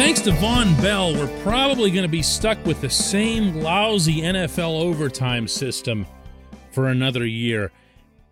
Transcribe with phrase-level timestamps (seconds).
[0.00, 4.80] Thanks to Vonn Bell, we're probably going to be stuck with the same lousy NFL
[4.80, 6.06] overtime system
[6.70, 7.70] for another year,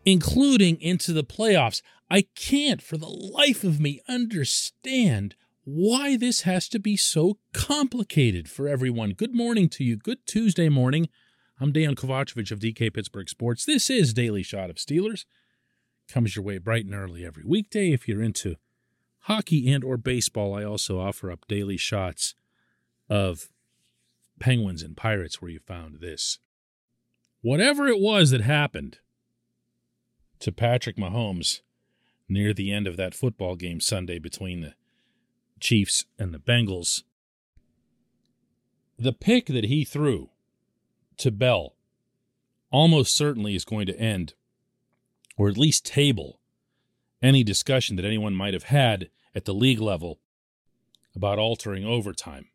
[0.07, 1.83] including into the playoffs.
[2.11, 8.49] I can't for the life of me understand why this has to be so complicated
[8.49, 9.13] for everyone.
[9.13, 9.99] Good morning to you.
[9.99, 11.11] Good Tuesday morning.
[11.61, 13.67] I'm Dan Kovacevic of DK Pittsburgh Sports.
[13.67, 15.27] This is Daily Shot of Steelers.
[16.11, 18.57] Comes your way bright and early every weekday if you're into
[19.21, 20.55] hockey and or baseball.
[20.55, 22.35] I also offer up daily shots
[23.09, 23.49] of
[24.39, 26.39] Penguins and Pirates where you found this.
[27.41, 28.99] Whatever it was that happened
[30.41, 31.61] to Patrick Mahomes
[32.29, 34.75] near the end of that football game Sunday between the
[35.61, 37.03] Chiefs and the Bengals,
[38.99, 40.31] the pick that he threw
[41.17, 41.75] to Bell
[42.71, 44.35] almost certainly is going to end,
[45.37, 46.38] or at least table,
[47.23, 50.21] any discussion that anyone might have had at the league level
[51.15, 52.47] about altering overtime.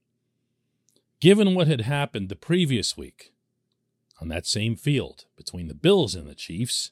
[1.20, 3.34] Given what had happened the previous week
[4.22, 6.92] on that same field between the Bills and the Chiefs,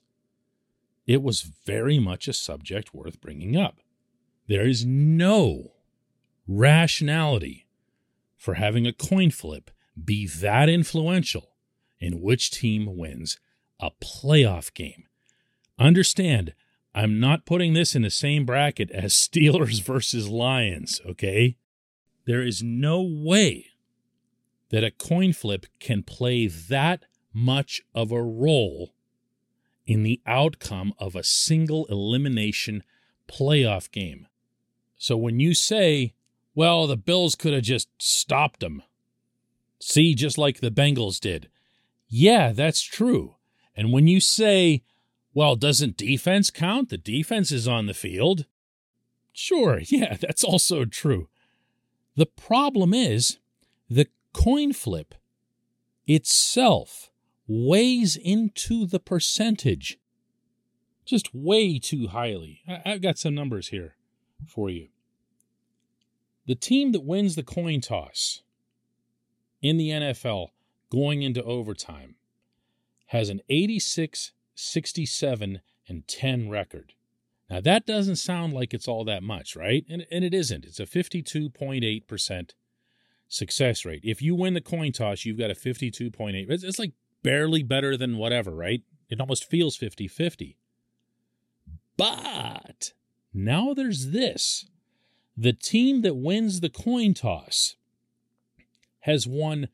[1.06, 3.80] it was very much a subject worth bringing up.
[4.48, 5.74] There is no
[6.48, 7.68] rationality
[8.38, 9.72] for having a coin flip
[10.04, 11.52] be that influential
[12.00, 13.40] in which team wins
[13.80, 15.04] a playoff game.
[15.78, 16.54] Understand,
[16.94, 21.58] I'm not putting this in the same bracket as Steelers versus Lions, okay?
[22.26, 23.68] There is no way
[24.70, 27.04] that a coin flip can play that
[27.34, 28.94] much of a role
[29.86, 32.84] in the outcome of a single elimination
[33.28, 34.28] playoff game.
[34.98, 36.14] So when you say,
[36.54, 38.84] well, the Bills could have just stopped them,
[39.80, 41.50] see, just like the Bengals did.
[42.08, 43.36] Yeah, that's true.
[43.76, 44.84] And when you say,
[45.34, 46.90] well, doesn't defense count?
[46.90, 48.46] The defense is on the field.
[49.32, 51.30] Sure, yeah, that's also true.
[52.16, 53.40] The problem is
[53.90, 55.16] the coin flip
[56.08, 57.12] itself
[57.48, 59.98] weighs into the percentage
[61.06, 62.62] just way too highly.
[62.86, 63.96] I've got some numbers here
[64.48, 64.88] for you.
[66.48, 68.44] The team that wins the coin toss
[69.62, 70.48] in the NFL
[70.90, 72.16] going into overtime
[73.08, 76.94] has an 86 67 and 10 record.
[77.50, 79.86] Now, that doesn't sound like it's all that much, right?
[79.90, 80.66] And, and it isn't.
[80.66, 82.52] It's a 52.8%
[83.28, 84.02] success rate.
[84.04, 86.50] If you win the coin toss, you've got a 52.8.
[86.50, 88.82] It's, it's like barely better than whatever, right?
[89.10, 90.58] It almost feels 50 50.
[91.98, 92.94] But
[93.34, 94.66] now there's this
[95.38, 97.76] the team that wins the coin toss
[99.02, 99.70] has won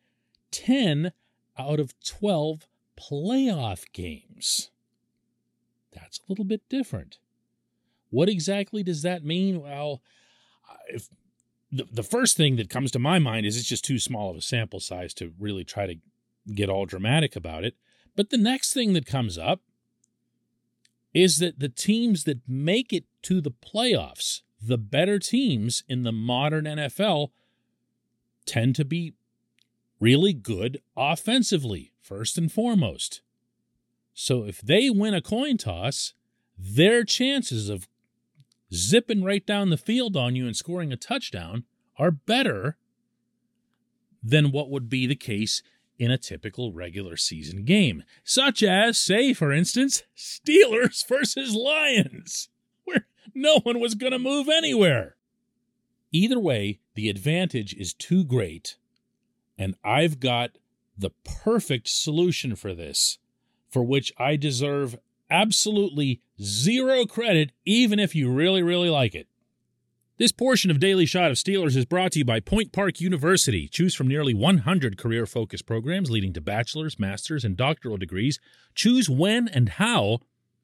[0.51, 1.11] 10
[1.57, 2.67] out of 12
[2.99, 4.71] playoff games.
[6.01, 7.17] That's a little bit different.
[8.09, 9.61] What exactly does that mean?
[9.61, 10.01] Well,
[10.69, 11.09] uh, if
[11.71, 14.37] the, the first thing that comes to my mind is it's just too small of
[14.37, 15.95] a sample size to really try to
[16.53, 17.75] get all dramatic about it.
[18.15, 19.61] But the next thing that comes up
[21.13, 26.11] is that the teams that make it to the playoffs, the better teams in the
[26.11, 27.29] modern NFL,
[28.45, 29.13] tend to be
[30.00, 33.21] really good offensively, first and foremost.
[34.19, 36.15] So if they win a coin toss,
[36.57, 37.87] their chances of
[38.73, 41.65] zipping right down the field on you and scoring a touchdown
[41.99, 42.77] are better
[44.23, 45.61] than what would be the case
[45.99, 52.49] in a typical regular season game, such as, say, for instance, Steelers versus Lions,
[52.85, 53.05] where
[53.35, 55.15] no one was going to move anywhere.
[56.11, 58.77] Either way, the advantage is too great,
[59.59, 60.57] and I've got
[60.97, 63.19] the perfect solution for this,
[63.77, 64.97] for which I deserve
[65.29, 69.27] absolutely zero credit, even if you really, really like it.
[70.18, 73.68] This portion of Daily Shot of Steelers is brought to you by Point Park University.
[73.68, 78.39] Choose from nearly 100 career focused programs leading to bachelor's, master's, and doctoral degrees.
[78.74, 80.21] Choose when and how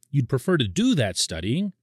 [0.09, 1.73] you'd prefer to do that studying,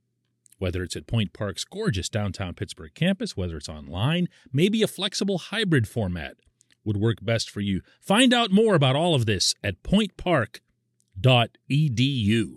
[0.58, 5.38] whether it's at Point Park's gorgeous downtown Pittsburgh campus, whether it's online, maybe a flexible
[5.38, 6.38] hybrid format
[6.84, 7.82] would work best for you.
[8.00, 9.80] Find out more about all of this at
[11.18, 12.56] pointpark.edu.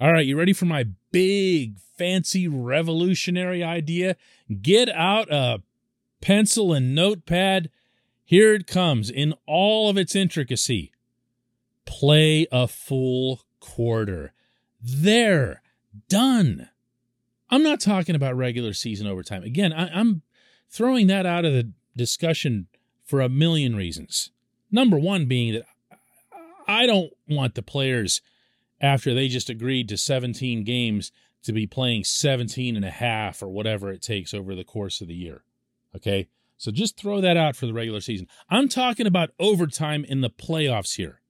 [0.00, 4.16] All right, you ready for my big, fancy, revolutionary idea?
[4.62, 5.62] Get out a
[6.22, 7.70] pencil and notepad.
[8.24, 10.92] Here it comes in all of its intricacy.
[11.84, 14.32] Play a full quarter.
[14.80, 15.62] There,
[16.08, 16.70] done.
[17.50, 19.42] I'm not talking about regular season overtime.
[19.42, 20.22] Again, I, am
[20.70, 22.68] throwing that out of the discussion
[23.04, 24.30] for a million reasons.
[24.70, 25.64] Number one being that
[26.70, 28.20] I don't want the players,
[28.80, 31.12] after they just agreed to 17 games,
[31.42, 35.08] to be playing 17 and a half or whatever it takes over the course of
[35.08, 35.42] the year.
[35.96, 36.28] Okay?
[36.58, 38.26] So just throw that out for the regular season.
[38.50, 41.20] I'm talking about overtime in the playoffs here.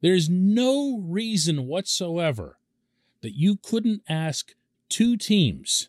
[0.00, 2.58] There's no reason whatsoever
[3.20, 4.54] that you couldn't ask
[4.88, 5.88] two teams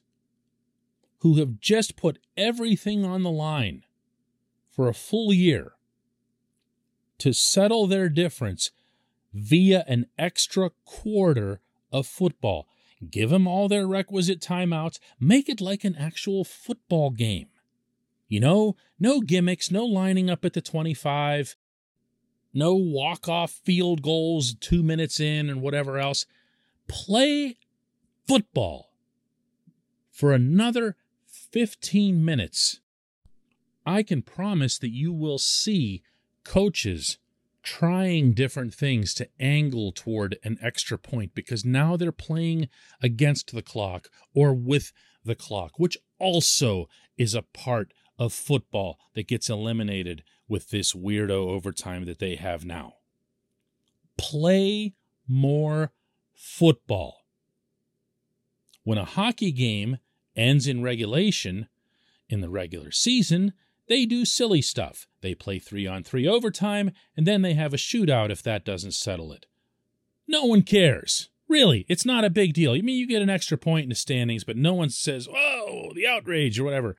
[1.19, 3.83] who have just put everything on the line
[4.69, 5.73] for a full year
[7.17, 8.71] to settle their difference
[9.35, 11.59] via an extra quarter
[11.91, 12.67] of football.
[13.11, 14.99] Give them all their requisite timeouts.
[15.19, 17.47] Make it like an actual football game.
[18.27, 21.55] You know, no gimmicks, no lining up at the 25,
[22.53, 26.25] no walk off field goals two minutes in and whatever else.
[26.87, 27.57] Play
[28.27, 28.91] football
[30.09, 30.95] for another
[31.27, 32.79] 15 minutes
[33.85, 36.01] I can promise that you will see
[36.43, 37.17] coaches
[37.65, 42.69] trying different things to angle toward an extra point because now they're playing
[43.01, 44.93] against the clock or with
[45.25, 51.49] the clock, which also is a part of football that gets eliminated with this weirdo
[51.49, 52.93] overtime that they have now.
[54.17, 54.93] Play
[55.27, 55.91] more
[56.33, 57.25] football.
[58.83, 59.97] When a hockey game
[60.35, 61.67] ends in regulation
[62.29, 63.53] in the regular season,
[63.87, 65.07] they do silly stuff.
[65.25, 68.91] They play three on three overtime, and then they have a shootout if that doesn't
[68.91, 69.47] settle it.
[70.27, 71.29] No one cares.
[71.47, 72.73] Really, it's not a big deal.
[72.73, 75.89] I mean, you get an extra point in the standings, but no one says, oh,
[75.95, 76.97] the outrage or whatever.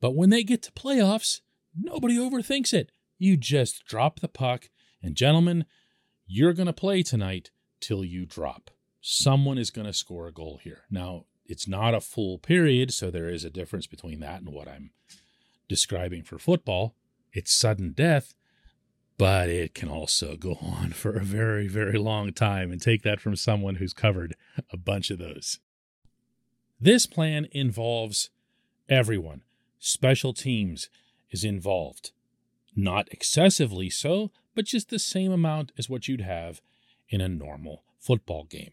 [0.00, 1.42] But when they get to playoffs,
[1.78, 2.90] nobody overthinks it.
[3.18, 4.70] You just drop the puck,
[5.02, 5.66] and gentlemen,
[6.26, 8.70] you're going to play tonight till you drop.
[9.02, 10.84] Someone is going to score a goal here.
[10.90, 14.66] Now, it's not a full period, so there is a difference between that and what
[14.66, 14.92] I'm
[15.68, 16.94] describing for football.
[17.32, 18.34] It's sudden death,
[19.18, 22.70] but it can also go on for a very, very long time.
[22.70, 24.36] And take that from someone who's covered
[24.72, 25.58] a bunch of those.
[26.80, 28.30] This plan involves
[28.88, 29.42] everyone.
[29.78, 30.88] Special teams
[31.30, 32.10] is involved.
[32.74, 36.60] Not excessively so, but just the same amount as what you'd have
[37.08, 38.72] in a normal football game.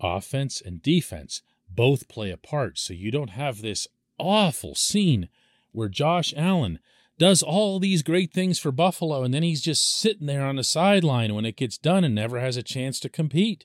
[0.00, 3.88] Offense and defense both play a part, so you don't have this
[4.18, 5.28] awful scene
[5.72, 6.78] where Josh Allen
[7.18, 10.64] does all these great things for Buffalo and then he's just sitting there on the
[10.64, 13.64] sideline when it gets done and never has a chance to compete.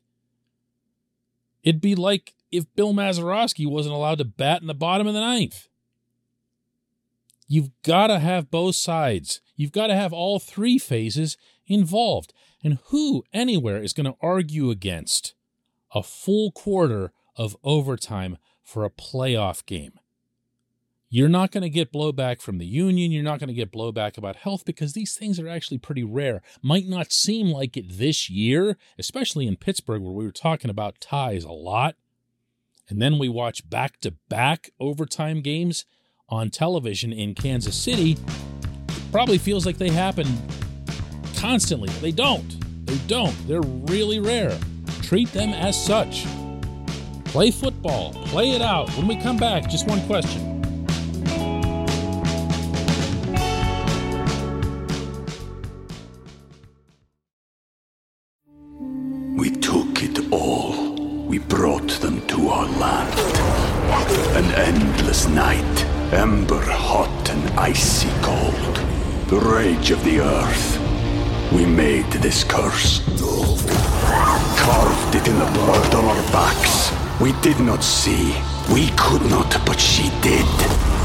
[1.64, 5.20] It'd be like if Bill Mazeroski wasn't allowed to bat in the bottom of the
[5.20, 5.68] ninth.
[7.48, 9.42] You've got to have both sides.
[9.58, 11.38] You've got to have all three phases
[11.68, 12.34] involved.
[12.64, 15.34] And who anywhere is going to argue against
[15.94, 20.00] a full quarter of overtime for a playoff game?
[21.14, 23.12] You're not going to get blowback from the union.
[23.12, 26.42] You're not going to get blowback about health because these things are actually pretty rare.
[26.62, 31.02] Might not seem like it this year, especially in Pittsburgh, where we were talking about
[31.02, 31.96] ties a lot.
[32.88, 35.84] And then we watch back to back overtime games
[36.30, 38.14] on television in Kansas City.
[38.14, 40.26] It probably feels like they happen
[41.36, 41.90] constantly.
[42.00, 42.86] They don't.
[42.86, 43.36] They don't.
[43.50, 44.58] They're really rare.
[45.02, 46.26] Treat them as such.
[47.26, 48.14] Play football.
[48.28, 48.90] Play it out.
[48.92, 50.61] When we come back, just one question.
[69.32, 71.52] The rage of the earth.
[71.54, 73.00] We made this curse.
[74.60, 76.92] Carved it in the blood on our backs.
[77.22, 78.36] We did not see.
[78.74, 80.46] We could not, but she did.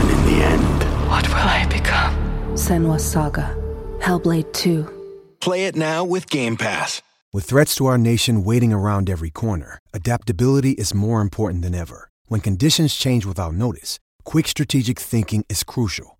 [0.01, 1.09] And in the end.
[1.09, 2.17] What will I become?
[2.57, 3.57] Senua's Saga.
[4.01, 5.37] Hellblade 2.
[5.41, 7.03] Play it now with Game Pass.
[7.33, 12.11] With threats to our nation waiting around every corner, adaptability is more important than ever.
[12.27, 16.16] When conditions change without notice, quick strategic thinking is crucial.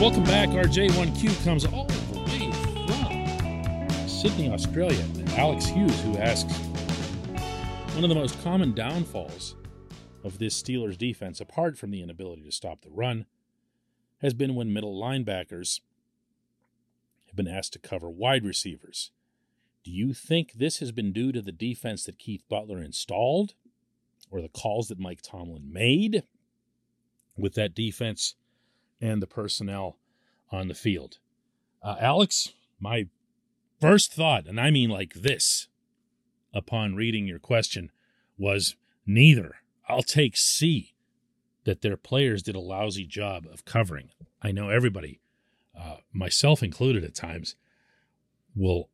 [0.00, 0.48] Welcome back.
[0.48, 5.04] Our J1Q comes all the way from Sydney, Australia.
[5.36, 6.52] Alex Hughes, who asks
[7.94, 9.54] One of the most common downfalls
[10.24, 13.26] of this Steelers defense, apart from the inability to stop the run,
[14.20, 15.80] has been when middle linebackers
[17.26, 19.12] have been asked to cover wide receivers.
[19.84, 23.54] Do you think this has been due to the defense that Keith Butler installed
[24.28, 26.24] or the calls that Mike Tomlin made
[27.36, 28.34] with that defense?
[29.00, 29.98] And the personnel
[30.50, 31.18] on the field.
[31.82, 33.08] Uh, Alex, my
[33.80, 35.68] first thought, and I mean like this,
[36.52, 37.90] upon reading your question,
[38.38, 39.56] was neither.
[39.88, 40.94] I'll take C,
[41.64, 44.10] that their players did a lousy job of covering.
[44.42, 45.20] I know everybody,
[45.78, 47.56] uh, myself included at times,
[48.54, 48.88] will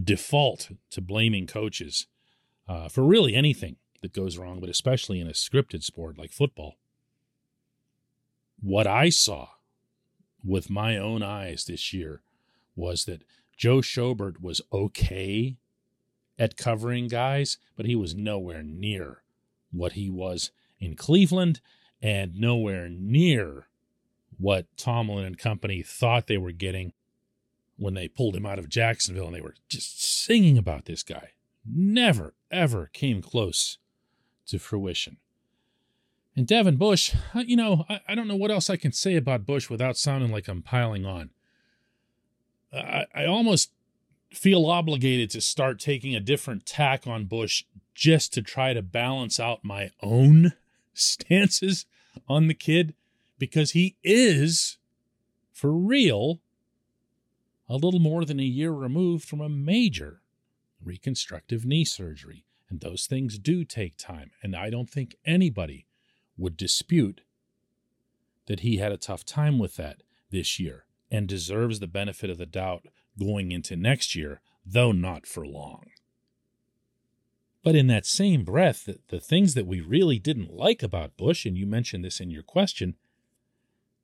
[0.00, 2.06] default to blaming coaches
[2.68, 6.74] uh, for really anything that goes wrong, but especially in a scripted sport like football
[8.64, 9.48] what I saw
[10.42, 12.22] with my own eyes this year
[12.74, 13.22] was that
[13.58, 15.58] Joe Schobert was okay
[16.38, 19.22] at covering guys, but he was nowhere near
[19.70, 21.60] what he was in Cleveland
[22.00, 23.68] and nowhere near
[24.38, 26.94] what Tomlin and company thought they were getting
[27.76, 31.32] when they pulled him out of Jacksonville and they were just singing about this guy.
[31.66, 33.76] Never, ever came close
[34.46, 35.18] to fruition.
[36.36, 39.46] And Devin Bush, you know, I, I, don't know what else I can say about
[39.46, 41.30] Bush without sounding like I'm piling on.
[42.72, 43.70] I, I almost
[44.32, 47.64] feel obligated to start taking a different tack on Bush
[47.94, 50.54] just to try to balance out my own
[50.94, 51.86] stances
[52.28, 52.94] on the kid
[53.38, 54.78] because he is,
[55.52, 56.40] for real,
[57.68, 60.20] a little more than a year removed from a major
[60.82, 62.44] reconstructive knee surgery.
[62.68, 64.32] And those things do take time.
[64.42, 65.86] And I don't think anybody
[66.36, 67.22] would dispute
[68.46, 72.38] that he had a tough time with that this year and deserves the benefit of
[72.38, 72.86] the doubt
[73.18, 75.86] going into next year, though not for long.
[77.62, 81.46] But in that same breath, the, the things that we really didn't like about Bush,
[81.46, 82.96] and you mentioned this in your question,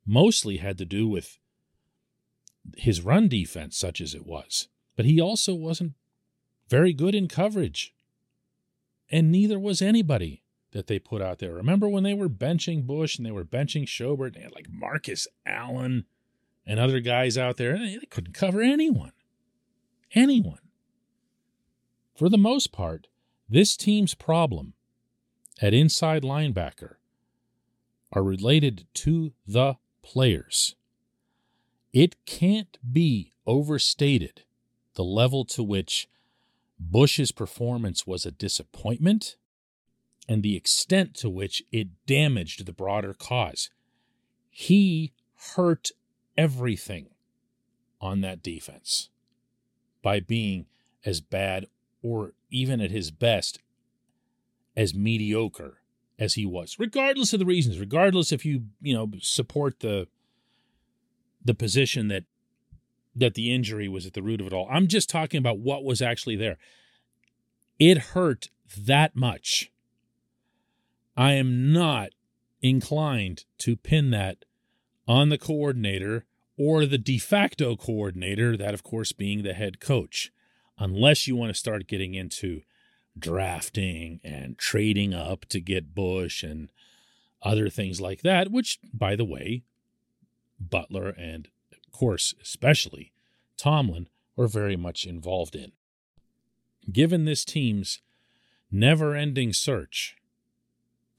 [0.05, 1.37] mostly had to do with
[2.77, 4.67] his run defense, such as it was.
[4.95, 5.93] But he also wasn't
[6.69, 7.93] very good in coverage.
[9.11, 10.40] And neither was anybody
[10.71, 11.53] that they put out there.
[11.53, 14.35] Remember when they were benching Bush and they were benching Schobert?
[14.35, 16.05] They had like Marcus Allen
[16.65, 17.77] and other guys out there.
[17.77, 19.11] They couldn't cover anyone.
[20.13, 20.59] Anyone.
[22.15, 23.07] For the most part,
[23.49, 24.73] this team's problem
[25.61, 26.95] at inside linebacker
[28.11, 30.75] are related to the players.
[31.93, 34.43] It can't be overstated
[34.95, 36.07] the level to which
[36.79, 39.35] Bush's performance was a disappointment
[40.27, 43.69] and the extent to which it damaged the broader cause.
[44.49, 45.13] He
[45.55, 45.89] hurt
[46.37, 47.07] everything
[47.99, 49.09] on that defense
[50.01, 50.65] by being
[51.05, 51.65] as bad
[52.01, 53.59] or even at his best
[54.75, 55.77] as mediocre
[56.17, 60.07] as he was regardless of the reasons regardless if you you know support the
[61.43, 62.23] the position that
[63.15, 64.67] that the injury was at the root of it all.
[64.71, 66.57] I'm just talking about what was actually there.
[67.79, 69.70] It hurt that much.
[71.21, 72.13] I am not
[72.63, 74.43] inclined to pin that
[75.07, 76.25] on the coordinator
[76.57, 80.31] or the de facto coordinator, that of course being the head coach,
[80.79, 82.63] unless you want to start getting into
[83.15, 86.71] drafting and trading up to get Bush and
[87.43, 89.61] other things like that, which, by the way,
[90.59, 93.11] Butler and, of course, especially
[93.57, 94.09] Tomlin
[94.39, 95.71] are very much involved in.
[96.91, 98.01] Given this team's
[98.71, 100.15] never ending search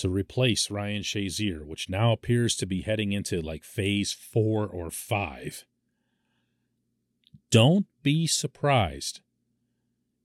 [0.02, 4.90] to replace Ryan Shazier, which now appears to be heading into like phase four or
[4.90, 5.64] five,
[7.50, 9.20] don't be surprised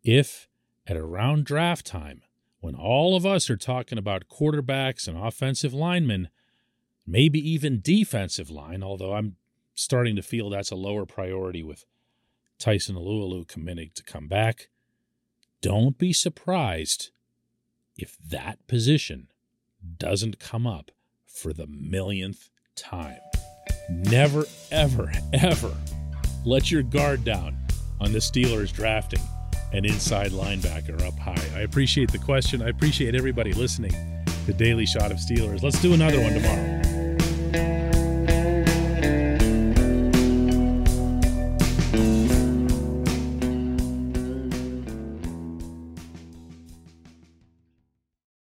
[0.03, 0.47] if
[0.87, 2.23] at around draft time,
[2.59, 6.29] when all of us are talking about quarterbacks and offensive linemen,
[7.05, 9.35] maybe even defensive line, although I'm
[9.75, 11.85] starting to feel that's a lower priority with
[12.57, 14.69] Tyson Alualu committing to come back.
[15.61, 17.11] Don't be surprised
[17.95, 19.27] if that position
[19.97, 20.91] doesn't come up
[21.25, 23.19] for the millionth time.
[23.89, 25.75] Never, ever, ever
[26.45, 27.57] let your guard down
[27.99, 29.21] on the Steelers drafting
[29.73, 31.43] an inside linebacker up high.
[31.55, 32.61] I appreciate the question.
[32.61, 33.93] I appreciate everybody listening.
[34.45, 35.61] The Daily Shot of Steelers.
[35.61, 36.76] Let's do another one tomorrow.